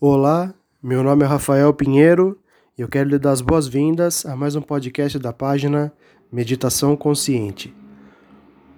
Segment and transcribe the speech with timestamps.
[0.00, 0.52] Olá,
[0.82, 2.36] meu nome é Rafael Pinheiro
[2.76, 5.92] e eu quero lhe dar as boas-vindas a mais um podcast da página
[6.32, 7.72] Meditação Consciente.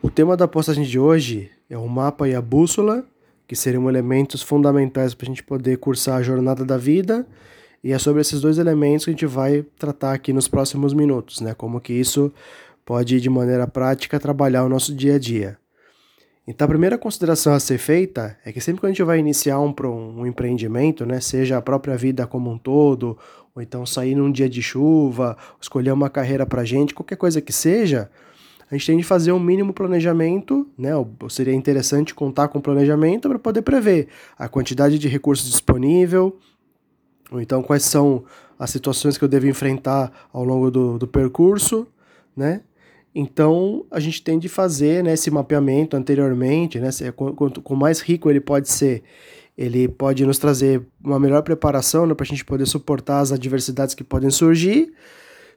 [0.02, 3.02] O tema da postagem de hoje é o mapa e a bússola,
[3.48, 7.26] que seriam elementos fundamentais para a gente poder cursar a jornada da vida,
[7.82, 11.40] e é sobre esses dois elementos que a gente vai tratar aqui nos próximos minutos,
[11.40, 11.54] né?
[11.54, 12.30] Como que isso
[12.84, 15.58] pode, de maneira prática, trabalhar o nosso dia a dia.
[16.46, 19.58] Então, a primeira consideração a ser feita é que sempre que a gente vai iniciar
[19.58, 19.74] um,
[20.16, 23.18] um empreendimento, né, seja a própria vida como um todo,
[23.54, 27.52] ou então sair num dia de chuva, escolher uma carreira para gente, qualquer coisa que
[27.52, 28.08] seja,
[28.70, 30.90] a gente tem de fazer um mínimo planejamento, né?
[31.28, 36.36] Seria interessante contar com planejamento para poder prever a quantidade de recursos disponível,
[37.30, 38.24] ou então quais são
[38.58, 41.86] as situações que eu devo enfrentar ao longo do, do percurso,
[42.36, 42.62] né?
[43.18, 46.90] Então, a gente tem de fazer né, esse mapeamento anteriormente, né,
[47.34, 49.02] quanto, com mais rico ele pode ser,
[49.56, 53.94] ele pode nos trazer uma melhor preparação né, para a gente poder suportar as adversidades
[53.94, 54.92] que podem surgir,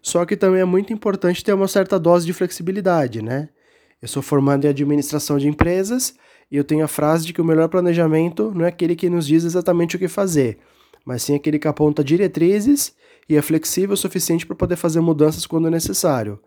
[0.01, 3.49] só que também é muito importante ter uma certa dose de flexibilidade, né?
[4.01, 6.15] Eu sou formado em administração de empresas
[6.49, 9.27] e eu tenho a frase de que o melhor planejamento não é aquele que nos
[9.27, 10.59] diz exatamente o que fazer,
[11.03, 12.93] mas sim aquele que aponta diretrizes
[13.27, 16.39] e é flexível o suficiente para poder fazer mudanças quando necessário.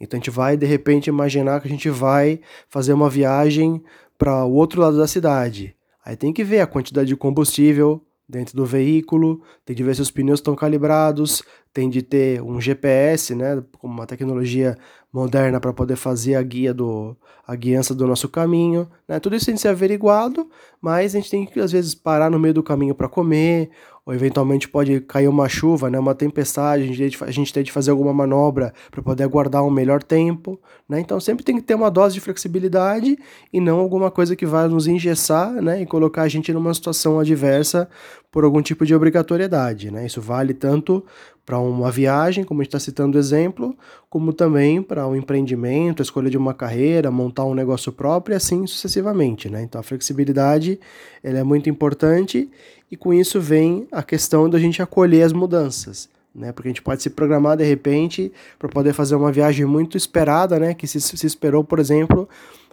[0.00, 3.82] Então a gente vai de repente imaginar que a gente vai fazer uma viagem
[4.18, 5.74] para o outro lado da cidade.
[6.04, 10.02] Aí tem que ver a quantidade de combustível dentro do veículo, tem de ver se
[10.02, 14.76] os pneus estão calibrados, tem de ter um GPS, né, uma tecnologia
[15.12, 19.20] moderna para poder fazer a guia do a guiança do nosso caminho, né?
[19.20, 20.48] Tudo isso tem que ser averiguado,
[20.80, 23.70] mas a gente tem que às vezes parar no meio do caminho para comer,
[24.06, 28.12] ou eventualmente pode cair uma chuva, né, uma tempestade, a gente, tem de fazer alguma
[28.12, 31.00] manobra para poder aguardar um melhor tempo, né?
[31.00, 33.18] Então sempre tem que ter uma dose de flexibilidade
[33.52, 37.18] e não alguma coisa que vai nos engessar, né, e colocar a gente numa situação
[37.18, 37.88] adversa
[38.34, 40.06] por algum tipo de obrigatoriedade, né?
[40.06, 41.04] Isso vale tanto
[41.46, 43.78] para uma viagem, como a gente está citando o exemplo,
[44.10, 48.36] como também para um empreendimento, a escolha de uma carreira, montar um negócio próprio e
[48.36, 49.48] assim sucessivamente.
[49.48, 49.62] Né?
[49.62, 50.80] Então a flexibilidade
[51.22, 52.50] ela é muito importante
[52.90, 56.08] e com isso vem a questão da gente acolher as mudanças.
[56.34, 56.50] Né?
[56.50, 60.58] Porque a gente pode se programar de repente para poder fazer uma viagem muito esperada,
[60.58, 60.74] né?
[60.74, 62.28] que se, se esperou, por exemplo,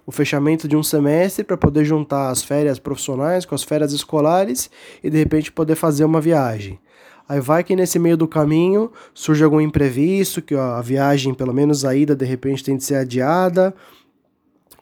[0.05, 4.69] o fechamento de um semestre para poder juntar as férias profissionais com as férias escolares
[5.03, 6.79] e de repente poder fazer uma viagem.
[7.27, 11.85] Aí vai que nesse meio do caminho surge algum imprevisto, que a viagem, pelo menos
[11.85, 13.73] a ida, de repente tem de ser adiada,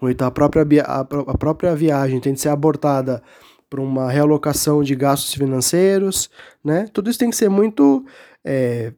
[0.01, 1.05] ou então a própria, a,
[1.37, 3.21] própria viagem tem de ser abortada
[3.69, 6.29] por uma realocação de gastos financeiros,
[6.63, 6.87] né?
[6.91, 8.03] Tudo isso tem que ser muito
[8.43, 8.93] é,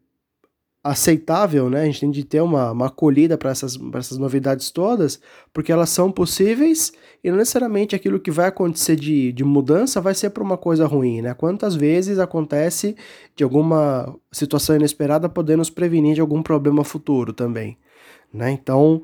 [0.84, 1.84] aceitável, né?
[1.84, 5.20] A gente tem de ter uma, uma acolhida para essas, essas novidades todas,
[5.54, 6.92] porque elas são possíveis
[7.24, 10.88] e não necessariamente aquilo que vai acontecer de, de mudança vai ser para uma coisa
[10.88, 11.36] ruim, né?
[11.36, 12.96] Quantas vezes acontece
[13.36, 17.78] de alguma situação inesperada poder nos prevenir de algum problema futuro também,
[18.34, 18.50] né?
[18.50, 19.04] Então,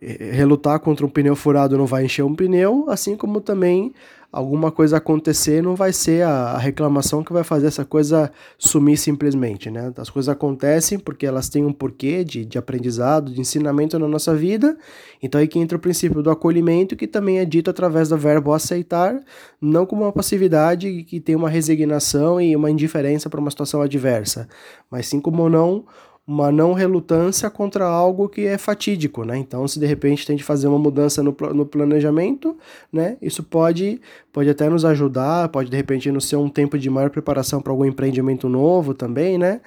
[0.00, 3.92] relutar contra um pneu furado não vai encher um pneu, assim como também
[4.32, 8.96] alguma coisa acontecer, não vai ser a, a, reclamação que vai fazer essa coisa sumir
[8.96, 9.92] simplesmente, né?
[9.96, 14.34] As coisas acontecem porque elas têm um porquê de, de aprendizado, de ensinamento na nossa
[14.34, 14.76] vida.
[15.20, 18.52] Então aí que entra o princípio do acolhimento, que também é dito através do verbo
[18.52, 19.20] aceitar,
[19.60, 24.48] não como uma passividade que tem uma resignação e uma indiferença para uma situação adversa,
[24.90, 25.84] mas sim como não
[26.30, 29.36] uma não relutância contra algo que é fatídico, né?
[29.36, 32.56] Então, se de repente tem de fazer uma mudança no, no planejamento,
[32.92, 33.16] né?
[33.20, 34.00] Isso pode,
[34.32, 37.72] pode até nos ajudar, pode de repente não ser um tempo de maior preparação para
[37.72, 39.60] algum empreendimento novo também, né?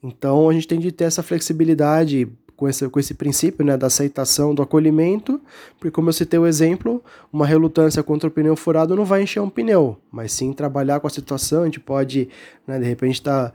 [0.00, 3.88] Então, a gente tem de ter essa flexibilidade com esse, com esse princípio né, da
[3.88, 5.40] aceitação, do acolhimento,
[5.76, 7.02] porque como eu citei o exemplo,
[7.32, 11.08] uma relutância contra o pneu furado não vai encher um pneu, mas sim trabalhar com
[11.08, 12.28] a situação, a gente pode,
[12.64, 13.54] né, de repente, estar tá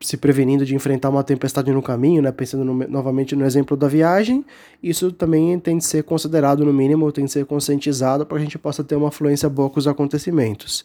[0.00, 2.30] se prevenindo de enfrentar uma tempestade no caminho, né?
[2.30, 4.44] pensando no, novamente no exemplo da viagem,
[4.82, 8.58] isso também tem de ser considerado no mínimo, tem de ser conscientizado para a gente
[8.58, 10.84] possa ter uma fluência boa com os acontecimentos.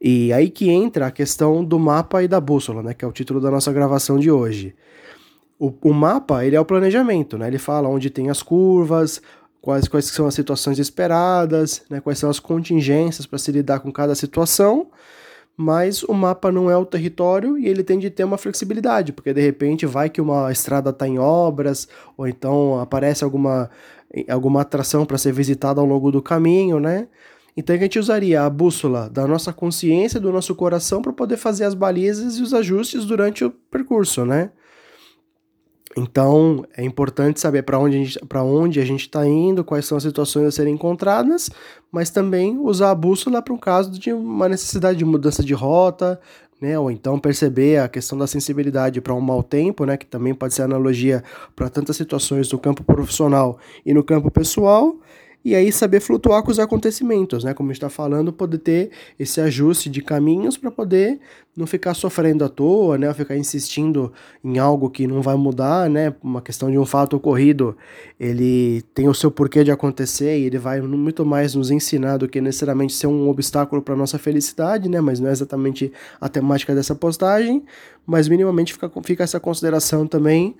[0.00, 2.94] E aí que entra a questão do mapa e da bússola, né?
[2.94, 4.74] que é o título da nossa gravação de hoje.
[5.58, 7.46] O, o mapa ele é o planejamento, né?
[7.46, 9.22] ele fala onde tem as curvas,
[9.62, 12.00] quais, quais são as situações esperadas, né?
[12.00, 14.88] quais são as contingências para se lidar com cada situação,
[15.56, 19.32] mas o mapa não é o território e ele tem de ter uma flexibilidade, porque
[19.32, 23.70] de repente vai que uma estrada está em obras, ou então aparece alguma,
[24.28, 27.08] alguma atração para ser visitada ao longo do caminho, né?
[27.56, 31.64] Então a gente usaria a bússola da nossa consciência, do nosso coração, para poder fazer
[31.64, 34.50] as balizas e os ajustes durante o percurso, né?
[35.98, 39.96] Então, é importante saber para onde, a gente, onde a gente está indo, quais são
[39.96, 41.48] as situações a serem encontradas,
[41.90, 46.20] mas também usar a bússola para um caso de uma necessidade de mudança de rota,
[46.60, 46.78] né?
[46.78, 49.96] Ou então perceber a questão da sensibilidade para um mau tempo, né?
[49.96, 54.96] Que também pode ser analogia para tantas situações no campo profissional e no campo pessoal
[55.46, 57.54] e aí saber flutuar com os acontecimentos, né?
[57.54, 61.20] Como está falando, poder ter esse ajuste de caminhos para poder
[61.56, 63.14] não ficar sofrendo à toa, né?
[63.14, 64.12] Ficar insistindo
[64.42, 66.12] em algo que não vai mudar, né?
[66.20, 67.76] Uma questão de um fato ocorrido,
[68.18, 72.26] ele tem o seu porquê de acontecer e ele vai muito mais nos ensinar do
[72.26, 75.00] que necessariamente ser um obstáculo para nossa felicidade, né?
[75.00, 77.62] Mas não é exatamente a temática dessa postagem,
[78.04, 80.56] mas minimamente fica, fica essa consideração também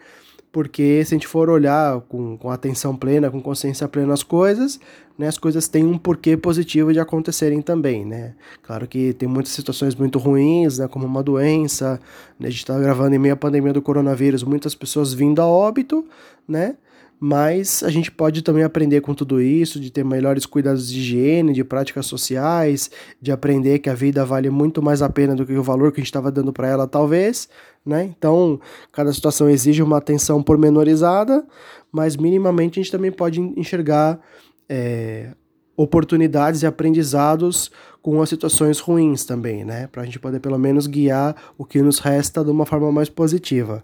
[0.57, 4.81] porque se a gente for olhar com, com atenção plena, com consciência plena as coisas,
[5.19, 8.35] né, as coisas têm um porquê positivo de acontecerem também, né?
[8.63, 12.01] Claro que tem muitas situações muito ruins, né, como uma doença,
[12.41, 15.47] né, a gente está gravando em meio à pandemia do coronavírus, muitas pessoas vindo a
[15.47, 16.07] óbito,
[16.49, 16.77] né?
[17.19, 21.53] Mas a gente pode também aprender com tudo isso, de ter melhores cuidados de higiene,
[21.53, 22.91] de práticas sociais,
[23.21, 26.01] de aprender que a vida vale muito mais a pena do que o valor que
[26.01, 27.49] a gente estava dando para ela, talvez,
[27.85, 28.13] né?
[28.17, 28.61] Então,
[28.93, 31.47] cada situação exige uma atenção pormenorizada,
[31.91, 34.21] mas minimamente a gente também pode enxergar
[34.69, 35.31] é,
[35.77, 37.71] oportunidades e aprendizados
[38.03, 39.87] com as situações ruins também, né?
[39.87, 43.09] Para a gente poder pelo menos guiar o que nos resta de uma forma mais
[43.09, 43.83] positiva.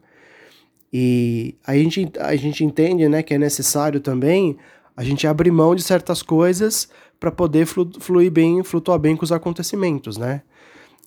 [0.93, 4.56] E a gente, a gente entende né, que é necessário também
[4.97, 9.25] a gente abrir mão de certas coisas para poder flu, fluir bem, flutuar bem com
[9.25, 10.43] os acontecimentos, né?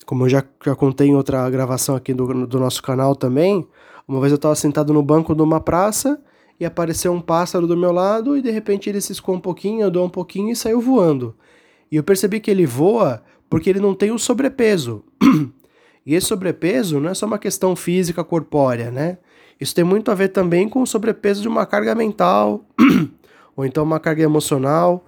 [0.06, 3.68] Como eu já, já contei em outra gravação aqui do, do nosso canal também,
[4.08, 6.20] uma vez eu estava sentado no banco de uma praça
[6.60, 10.06] e apareceu um pássaro do meu lado e de repente ele ciscou um pouquinho, andou
[10.06, 11.36] um pouquinho e saiu voando.
[11.92, 15.04] E eu percebi que ele voa porque ele não tem o sobrepeso.
[16.06, 19.18] e esse sobrepeso não é só uma questão física corpórea, né?
[19.60, 22.66] Isso tem muito a ver também com o sobrepeso de uma carga mental,
[23.56, 25.06] ou então uma carga emocional.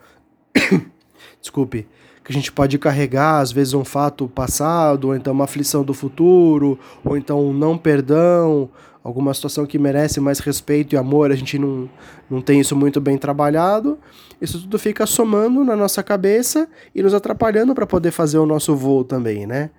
[1.41, 1.87] Desculpe.
[2.23, 5.93] Que a gente pode carregar, às vezes, um fato passado, ou então uma aflição do
[5.93, 8.69] futuro, ou então um não perdão,
[9.01, 11.89] alguma situação que merece mais respeito e amor, a gente não,
[12.29, 13.97] não tem isso muito bem trabalhado.
[14.41, 18.75] Isso tudo fica somando na nossa cabeça e nos atrapalhando para poder fazer o nosso
[18.75, 19.69] voo também, né?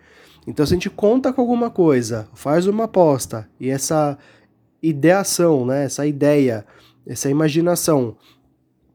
[0.46, 4.16] Então, se a gente conta com alguma coisa, faz uma aposta e essa
[4.82, 6.64] ideação, né, essa ideia,
[7.06, 8.16] essa imaginação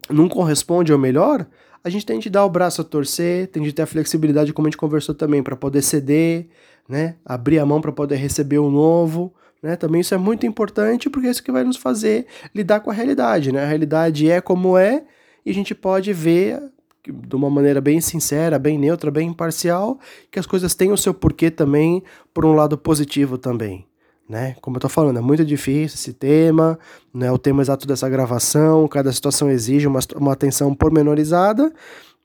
[0.09, 1.45] não corresponde ao melhor,
[1.83, 4.67] a gente tem de dar o braço a torcer, tem de ter a flexibilidade, como
[4.67, 6.47] a gente conversou também, para poder ceder,
[6.87, 9.33] né, abrir a mão para poder receber o novo.
[9.61, 9.75] Né?
[9.75, 12.25] Também isso é muito importante porque é isso que vai nos fazer
[12.55, 13.51] lidar com a realidade.
[13.51, 13.63] Né?
[13.63, 15.03] A realidade é como é
[15.45, 16.61] e a gente pode ver
[17.05, 19.99] de uma maneira bem sincera, bem neutra, bem imparcial,
[20.31, 22.01] que as coisas têm o seu porquê também,
[22.33, 23.85] por um lado positivo também
[24.27, 24.55] né?
[24.61, 26.79] Como eu tô falando, é muito difícil esse tema,
[27.13, 27.31] né?
[27.31, 31.71] O tema exato dessa gravação, cada situação exige uma, uma atenção pormenorizada,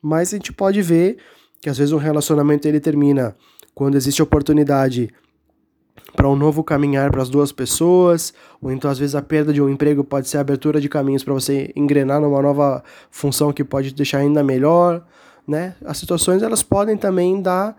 [0.01, 1.19] mas a gente pode ver
[1.61, 3.35] que às vezes um relacionamento ele termina
[3.75, 5.11] quando existe oportunidade
[6.15, 9.61] para um novo caminhar para as duas pessoas, ou então às vezes a perda de
[9.61, 13.63] um emprego pode ser a abertura de caminhos para você engrenar numa nova função que
[13.63, 15.05] pode te deixar ainda melhor,
[15.47, 15.75] né?
[15.85, 17.77] As situações elas podem também dar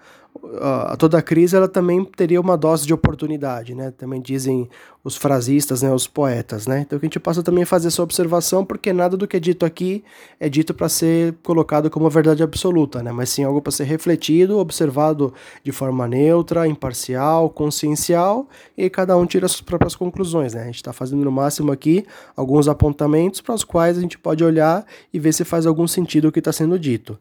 [0.62, 3.92] a toda crise ela também teria uma dose de oportunidade, né?
[3.92, 4.70] Também dizem
[5.04, 6.82] os frasistas, né, os poetas, né?
[6.82, 9.66] Então que a gente possa também fazer essa observação, porque nada do que é dito
[9.66, 10.04] aqui
[10.40, 13.12] é dito para ser colocado como verdade absoluta, né?
[13.12, 15.34] Mas sim algo para ser refletido, observado
[15.64, 20.64] de forma neutra, imparcial, consciencial, e cada um tira as suas próprias conclusões, né?
[20.64, 22.06] A gente está fazendo no máximo aqui
[22.36, 26.28] alguns apontamentos para os quais a gente pode olhar e ver se faz algum sentido
[26.28, 27.18] o que está sendo dito.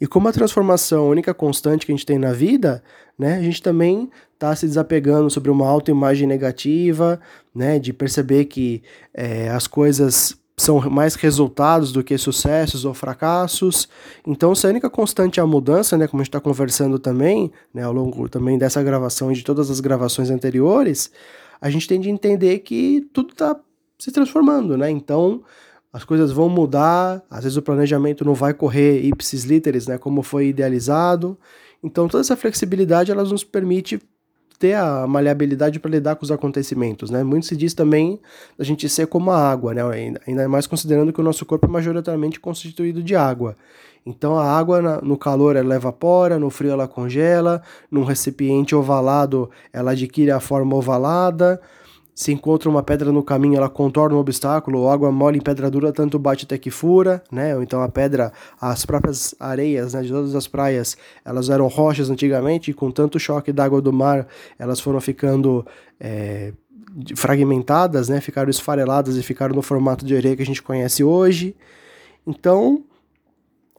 [0.00, 2.82] E como a transformação a única constante que a gente tem na vida,
[3.18, 7.20] né, a gente também está se desapegando sobre uma autoimagem negativa,
[7.54, 13.88] né, de perceber que é, as coisas são mais resultados do que sucessos ou fracassos.
[14.26, 17.50] Então, se a única constante é a mudança, né, como a gente está conversando também,
[17.72, 21.10] né, ao longo também dessa gravação e de todas as gravações anteriores,
[21.60, 23.56] a gente tem de entender que tudo está
[23.98, 24.90] se transformando, né?
[24.90, 25.42] Então,
[25.94, 30.24] as coisas vão mudar, às vezes o planejamento não vai correr ipsis literis, né, como
[30.24, 31.38] foi idealizado.
[31.80, 34.00] Então toda essa flexibilidade ela nos permite
[34.58, 37.22] ter a maleabilidade para lidar com os acontecimentos, né?
[37.22, 38.20] Muito se diz também
[38.58, 39.82] a gente ser como a água, né?
[40.26, 43.56] Ainda mais considerando que o nosso corpo é majoritariamente constituído de água.
[44.04, 49.92] Então a água no calor ela evapora, no frio ela congela, num recipiente ovalado ela
[49.92, 51.60] adquire a forma ovalada,
[52.14, 55.68] se encontra uma pedra no caminho, ela contorna um obstáculo, ou água mole em pedra
[55.68, 57.56] dura, tanto bate até que fura, né?
[57.56, 62.10] Ou então a pedra, as próprias areias né, de todas as praias, elas eram rochas
[62.10, 65.66] antigamente, e com tanto choque da água do mar, elas foram ficando
[65.98, 66.52] é,
[67.16, 68.20] fragmentadas, né?
[68.20, 71.56] Ficaram esfareladas e ficaram no formato de areia que a gente conhece hoje.
[72.24, 72.84] Então,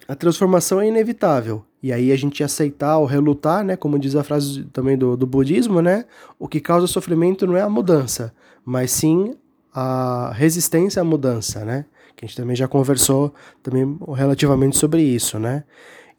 [0.10, 1.64] a transformação é inevitável.
[1.86, 3.76] E aí a gente aceitar ou relutar, né?
[3.76, 6.06] Como diz a frase também do, do budismo, né?
[6.40, 8.34] O que causa sofrimento não é a mudança,
[8.66, 9.36] mas sim
[9.72, 11.86] a resistência à mudança, né?
[12.16, 15.64] Que a gente também já conversou também relativamente sobre isso, né?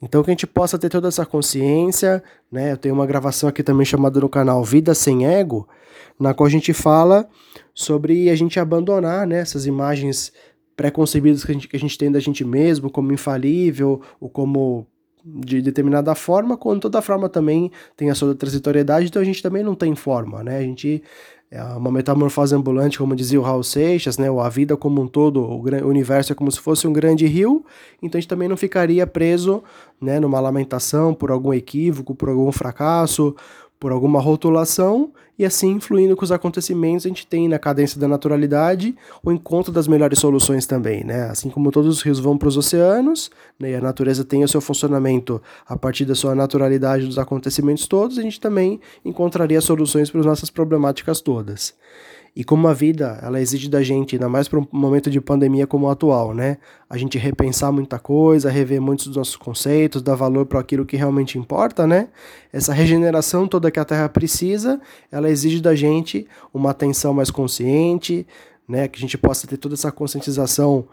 [0.01, 2.71] Então que a gente possa ter toda essa consciência, né?
[2.71, 5.69] Eu tenho uma gravação aqui também chamada no canal Vida Sem Ego,
[6.17, 7.29] na qual a gente fala
[7.75, 10.33] sobre a gente abandonar né, essas imagens
[10.77, 14.87] preconcebidas que a, gente, que a gente tem da gente mesmo, como infalível, ou como
[15.27, 19.63] de determinada forma, quando toda forma também tem a sua transitoriedade, então a gente também
[19.63, 20.59] não tem forma, né?
[20.59, 21.03] A gente
[21.51, 24.29] é uma metamorfose ambulante, como dizia o Raul Seixas, né?
[24.29, 27.65] A vida como um todo, o universo é como se fosse um grande rio,
[28.01, 29.63] então a gente também não ficaria preso,
[30.01, 33.35] né, numa lamentação por algum equívoco, por algum fracasso,
[33.79, 38.09] por alguma rotulação e assim influindo com os acontecimentos a gente tem na cadência da
[38.09, 41.25] naturalidade o encontro das melhores soluções também, né?
[41.25, 44.49] Assim como todos os rios vão para os oceanos, né, e a natureza tem o
[44.49, 50.11] seu funcionamento a partir da sua naturalidade dos acontecimentos todos, a gente também encontraria soluções
[50.11, 51.75] para as nossas problemáticas todas.
[52.37, 55.67] E como a vida, ela exige da gente, ainda mais para um momento de pandemia
[55.67, 56.59] como o atual, né?
[56.89, 60.99] A gente repensar muita coisa, rever muitos dos nossos conceitos, dar valor para aquilo que
[60.99, 62.09] realmente importa, né?
[62.53, 64.79] Essa regeneração toda que a Terra precisa,
[65.11, 68.27] ela exige da gente uma atenção mais consciente,
[68.69, 68.87] né?
[68.87, 70.85] Que a gente possa ter toda essa conscientização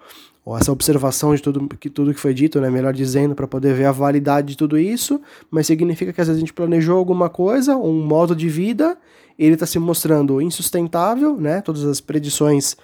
[0.46, 2.70] ou essa observação de tudo que, tudo que foi dito, né?
[2.70, 5.20] Melhor dizendo, para poder ver a validade de tudo isso,
[5.52, 8.98] mas significa que às vezes a gente planejou alguma coisa, um modo de vida,
[9.38, 11.62] ele está se mostrando insustentável, né?
[11.62, 12.76] Todas as predições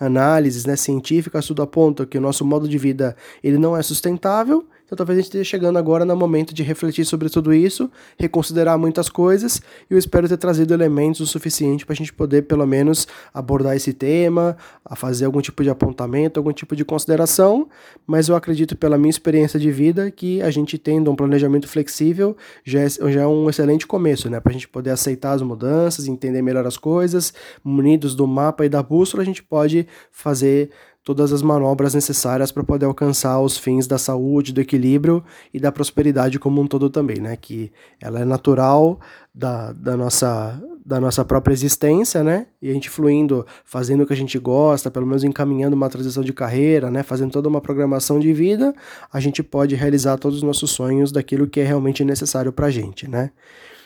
[0.00, 4.66] análises né, científicas tudo aponta que o nosso modo de vida ele não é sustentável
[4.84, 8.78] então talvez a gente esteja chegando agora no momento de refletir sobre tudo isso, reconsiderar
[8.78, 9.60] muitas coisas,
[9.90, 13.76] e eu espero ter trazido elementos o suficiente para a gente poder, pelo menos, abordar
[13.76, 17.68] esse tema, a fazer algum tipo de apontamento, algum tipo de consideração,
[18.06, 22.36] mas eu acredito, pela minha experiência de vida, que a gente tendo um planejamento flexível
[22.64, 24.40] já é, já é um excelente começo, né?
[24.40, 28.68] Para a gente poder aceitar as mudanças, entender melhor as coisas, munidos do mapa e
[28.68, 30.70] da bússola, a gente pode fazer
[31.04, 35.70] todas as manobras necessárias para poder alcançar os fins da saúde, do equilíbrio e da
[35.70, 37.36] prosperidade como um todo também, né?
[37.36, 37.70] Que
[38.00, 38.98] ela é natural
[39.34, 42.46] da, da, nossa, da nossa própria existência, né?
[42.60, 46.24] E a gente fluindo, fazendo o que a gente gosta, pelo menos encaminhando uma transição
[46.24, 47.02] de carreira, né?
[47.02, 48.74] Fazendo toda uma programação de vida,
[49.12, 52.70] a gente pode realizar todos os nossos sonhos daquilo que é realmente necessário para a
[52.70, 53.30] gente, né?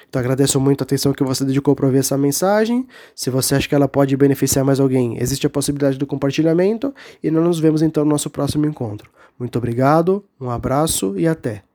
[0.08, 2.86] Então agradeço muito a atenção que você dedicou para ouvir essa mensagem.
[3.14, 7.30] Se você acha que ela pode beneficiar mais alguém, existe a possibilidade do compartilhamento e
[7.30, 9.10] nós nos vemos então no nosso próximo encontro.
[9.38, 11.67] Muito obrigado, um abraço e até.